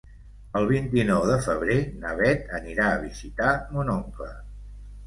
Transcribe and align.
El 0.59 0.63
vint-i-nou 0.69 1.25
de 1.31 1.35
febrer 1.49 1.77
na 2.07 2.17
Bet 2.23 2.51
anirà 2.61 2.89
a 2.95 2.99
visitar 3.07 3.53
mon 3.79 3.97
oncle. 4.01 4.35